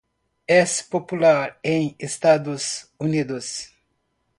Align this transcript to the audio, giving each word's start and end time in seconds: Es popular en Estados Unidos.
Es 0.47 0.81
popular 0.81 1.59
en 1.61 1.95
Estados 1.99 2.89
Unidos. 2.97 3.69